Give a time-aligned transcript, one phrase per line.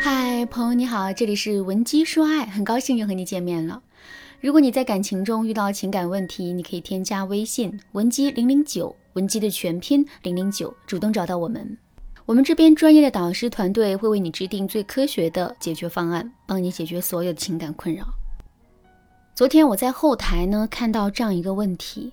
[0.00, 3.82] 嗨，朋友你好，这里是文姬说爱，很高兴又和你见面了。
[4.40, 11.76] 如果你在感情中遇到情感问题，你可以添加微信文姬零零九，文姬的全拼零零九，主动找到我们。
[12.24, 18.06] 我们这边专业的导师团队会为你制定最科学的解决方案，帮你解决所有的情感困扰。
[19.34, 22.12] 昨天我在后台呢看到这样一个问题：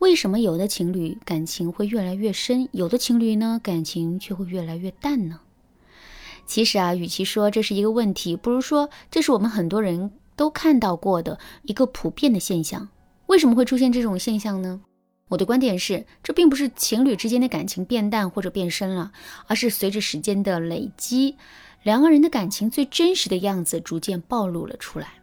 [0.00, 5.38] 为什么有的情侣感情会越来越深，有的情侣呢感情却会越来越淡呢？
[6.50, 12.88] 其实啊，与其说这是一个问题，不如说这是我们很多人都看到过的一个普遍的现象。
[13.26, 14.80] 为什么会出现这种现象呢？
[15.28, 19.12] 我的观点是，这并不是情侣之间的感情变淡或者变深了，
[19.46, 21.36] 而是随着时间的累积，
[21.84, 25.19] 两个人的感情最真实的样子逐渐暴露了出来。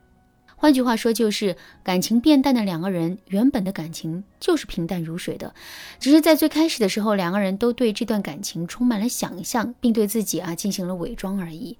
[0.59, 5.53] 换句话说，就是感情变淡的两个人，原本的感情就是平淡如水的，
[5.99, 11.77] 只是在最开始的时候，两个人都对这段感情充满了想象，并对自己啊进行了伪装而已。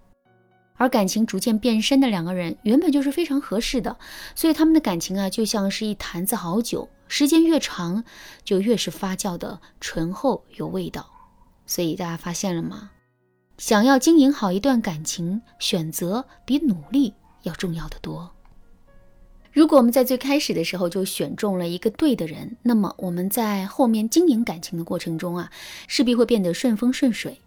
[0.76, 3.98] 而感情逐渐变深的两个人，原本就是非常合适的，
[4.36, 8.04] 所以他们的感情啊，就像是一坛子好酒，时间越长，
[8.44, 11.10] 就越是发酵的醇厚有味道。
[11.66, 12.92] 所以大家发现了吗？
[13.58, 18.32] 想要经营好一段感情，选择比努力要重要的多。
[19.58, 25.52] 如果我们在最开始的时候就选中了一个对的人，那么我们在后面经营感情的过程中啊，
[25.88, 27.42] 势必会变得顺风顺水。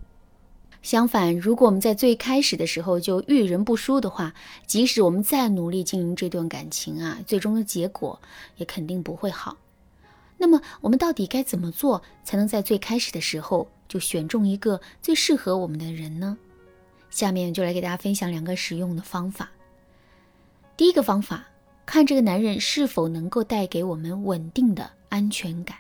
[0.83, 4.35] 相反，如果我们在最开始的时候就遇人不淑的话，
[4.67, 8.21] 即使我们再努力经营这段感情啊，最终的结果
[8.57, 9.57] 也肯定不会好。
[10.37, 16.37] 那么，我们到底该怎么做才能在最开始的时候就选中一个最适合我们的人呢？
[17.09, 19.49] 下面就来给大家分享两个实用的方法。
[20.77, 21.47] 第一个方法。
[21.93, 25.77] 看这个男人是否能够带给我们稳定的安全感。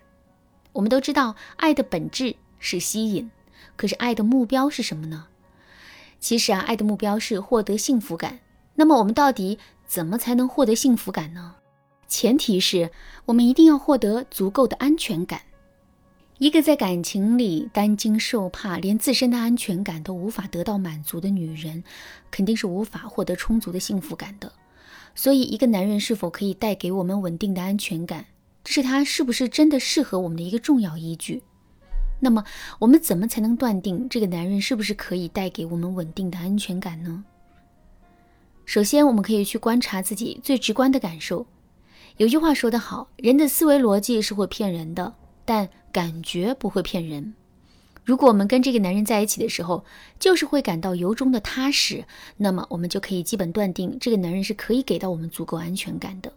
[0.72, 3.30] 我们都知道，爱的本质是吸引，
[3.76, 5.26] 可是爱的目标是什么呢？
[6.18, 8.40] 其实啊，爱的目标是获得幸福感。
[8.74, 11.54] 那么我们到底怎么才能获得幸福感呢？
[12.08, 12.90] 前提是
[13.26, 15.40] 我们一定要获得足够的安全感。
[16.38, 21.84] 一个在感情里担惊受怕，连自身的安全感都无法得到满足的女人，
[22.32, 24.50] 肯定是无法获得充足的幸福感的。
[25.14, 28.26] 所以，一个男人是否可以带给我们稳定的安全感，
[28.64, 31.42] 这是他是不是真的适合我们的一个重要依据。
[32.20, 32.44] 那么，
[32.78, 37.24] 我们怎么才能断定这个男人是不是可以带给我们稳定的安全感呢？
[38.66, 41.46] 首先，我们可以去观察自己最直观的感受。
[42.18, 45.14] 有句话说得好，人的思维逻辑是会骗人的，
[45.44, 47.34] 但感觉不会骗人。
[48.04, 49.84] 如果我们跟这个男人在一起的时候，
[50.18, 52.04] 就是会感到由衷的踏实，
[52.38, 56.32] 那么我们就可以基本断定这个男人是可以给到我们足够安全感的。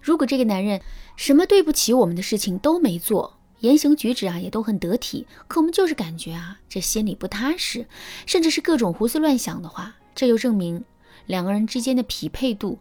[0.00, 0.80] 如果这个男人
[1.16, 7.86] 什么对不起我们的事情都没做，言行举止啊也都很得体，可我们就是感觉啊这心里不踏实，
[8.26, 10.84] 甚至是各种胡思乱想的话，这就证明
[11.26, 12.78] 两个人之间的匹配度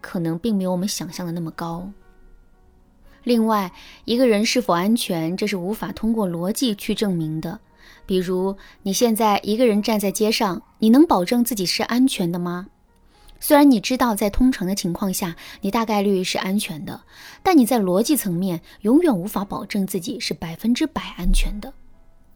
[0.00, 1.90] 可能并没有我们想象的那么高。
[3.24, 3.72] 另外，
[4.04, 7.60] 一个人是否安全，这是无法通过逻辑去证明的。
[8.06, 12.66] 比如，你现在一个人站在街上，你能保证自己是安全的吗？
[13.38, 17.02] 虽然你知道在通常的情况下，你大概率是安全的，
[17.42, 21.72] 但你在逻辑层面永远无法保证自己是百分之百安全的。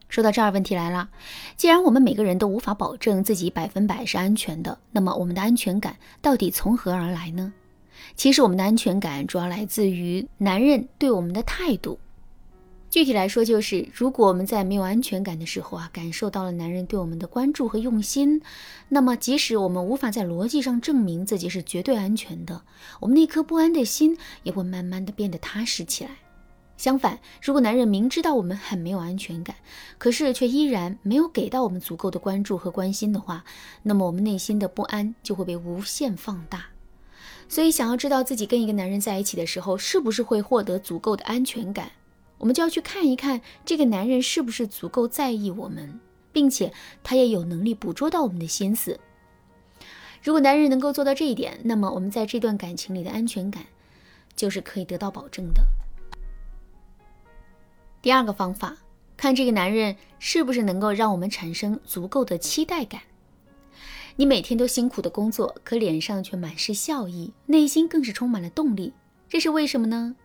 [0.07, 1.09] 说到这儿，问题来了：
[1.57, 7.51] 既然我们每个人都无法保证自己百分百是安全的，那么我们的安全感到底从何而来呢？
[8.15, 11.99] 其实我们的安全感主要来自于男人对我们的态度。
[12.87, 18.41] 具体来说，就是如果我们在没有安全感的时候啊，感受到了男人对我们的关注和用心，
[18.87, 22.61] 那么即使我们无法在逻辑上证明自己是绝对安全的，
[23.01, 26.11] 我们那颗不安的心也会慢慢的变得踏实起来。
[26.77, 29.57] 相反，如果男人明知道我们很没有安全感，
[29.97, 33.43] 可是却依然没有给到我们足够的关注和关心的话，
[33.83, 36.65] 那么我们内心的不安就会被无限放大。
[37.55, 41.89] 所以，想要知道自己跟一个男人在一起的时候，是不是会获得足够的安全感，
[42.37, 45.97] 我们就要去看一看这个男人是不是足够在意我们，
[46.33, 48.99] 并且他也有能力捕捉到我们的心思。
[50.21, 53.63] 如果男人能够做到这一点，那么我们在这段感情里的安全感
[54.35, 55.61] 就是可以得到保证的。
[58.01, 58.75] 第二个方法，
[59.15, 63.01] 看这个男人是不是能够让我们产生足够的期待感。
[64.17, 68.93] 你每天都辛苦的工作，可脸上却满是笑意，内心更是充满了动力。
[69.27, 70.15] 这是为什么呢？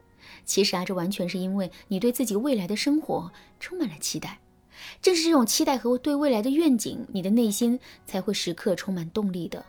[0.45, 4.39] 其实啊，这完全是因为你对自己未来的生活充满了期待。
[5.03, 9.65] 正是这种期待和对未来的愿景，你的内心才会时刻充满动力的。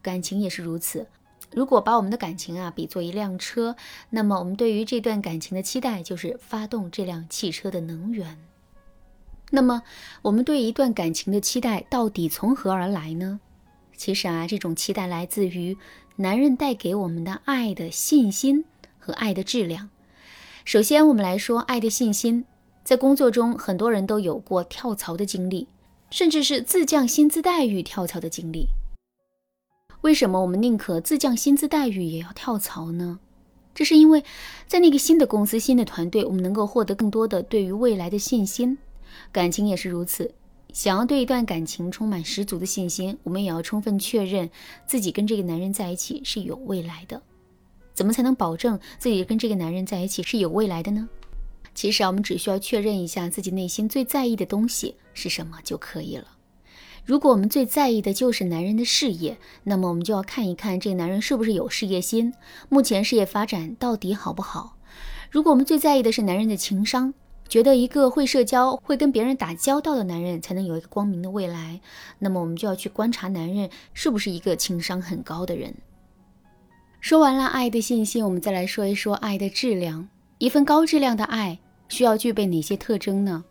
[0.00, 1.08] 感情也是如此。
[1.52, 3.74] 如果把我们的感情啊比作一辆车，
[4.10, 8.38] 那么我们对于这段感情的期待就是发动这辆汽车的能源。
[9.50, 9.82] 那么，
[10.22, 13.40] 我们对一段感情的期待到底从何而来呢？
[13.98, 15.76] 其实啊，这种期待来自于
[16.16, 18.64] 男人带给我们的爱的信心
[18.96, 19.90] 和爱的质量。
[20.64, 22.44] 首先，我们来说爱的信心。
[22.84, 25.66] 在工作中，很多人都有过跳槽的经历，
[26.10, 28.68] 甚至是自降薪资待遇跳槽的经历。
[30.02, 33.18] 为什么我们宁可自降薪资待遇也要跳槽呢？
[33.74, 34.22] 这是因为，
[34.68, 38.78] 在那个新的公司、新的团队，我们能够获得更多的对于未来的信心。
[39.32, 40.32] 感情也是如此。
[40.72, 44.48] 想要对一段感情充满十足的信心，我们也要充分确认
[44.86, 47.20] 自己跟这个男人在一起是有未来的。
[47.94, 51.08] 怎么才能保证自己跟这个男人在一起是有未来的呢？
[51.74, 56.26] 其实啊，我们只需要确认一下自己内心最在意的东西是什么就可以了。
[57.04, 62.34] 如果我们最在意的就是男人的事业，那么我们就要看一看这个男人是不是有事业心，
[62.68, 64.76] 目前事业发展到底好不好。
[65.30, 67.14] 如果我们最在意的是男人的情商，
[67.48, 71.80] 觉得一个会社交、会跟别人打交道的男人才能有一个光明的未来，
[72.18, 75.74] 那么我们就要去观察男人是不是一个情商很高的人。
[77.00, 80.08] 说完了爱的信息，我们再来说一说爱的质量。
[80.38, 81.58] 一份高质量的爱
[81.88, 83.44] 需要具备哪些特征呢？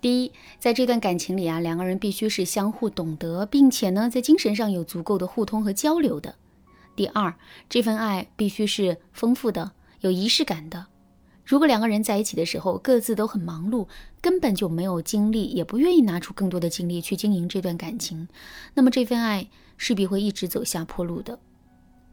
[0.00, 6.34] 第一，在这段感情里啊，两个人必须是相互懂得，并且呢，在精神上有足够的互通和交流的。
[6.96, 7.32] 第二，
[7.68, 9.70] 这份爱必须是丰富的、
[10.00, 10.86] 有仪式感的。
[11.52, 13.86] 如果两个人在一起的时候各自都很忙碌，
[14.22, 18.26] 根本就没有精力，也不愿意拿出更多的精力去经营这段感情，
[18.72, 21.38] 那么这份爱势必会一直走下坡路的。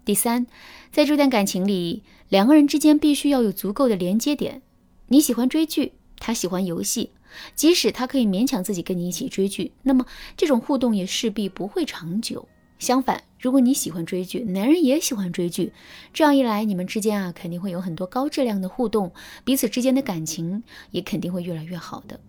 [0.03, 0.45] 第三，
[0.91, 4.61] 在这段感情里，两个人之间必须要有足够的连接点。
[5.07, 7.11] 你喜欢追剧，他喜欢游戏，
[7.55, 12.45] 即使他可以勉强自己跟你一起追剧，那么这种互动也势必不会长久。
[12.77, 15.71] 相反，如果你喜欢追剧，男人也喜欢追剧，
[16.13, 19.13] 这样一来，你们之间啊肯定会有很多高质量的互动，
[19.45, 22.19] 彼此之间的感情也肯定会越来越好的。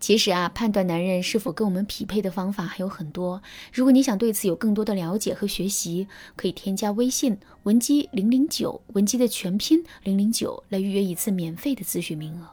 [0.00, 3.40] 其实啊，判断男人是否跟我们匹配的方法还有很多。
[3.72, 12.48] 如果你想对此有更多的了解和学习，可以添加微信文姬零零九，文姬的全拼零零九，来预约一次免费的咨询名额。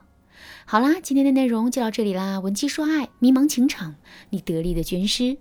[0.66, 2.39] 好啦，今天的内容就到这里啦。
[2.39, 3.95] 文姬说爱，迷茫情场，
[4.30, 5.38] 你得力的军师。